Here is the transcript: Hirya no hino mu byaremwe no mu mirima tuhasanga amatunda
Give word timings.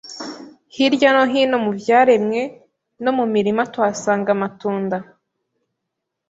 Hirya 0.75 1.09
no 1.15 1.23
hino 1.31 1.55
mu 1.65 1.71
byaremwe 1.79 2.41
no 3.03 3.11
mu 3.17 3.25
mirima 3.33 3.61
tuhasanga 3.73 4.29
amatunda 4.37 4.97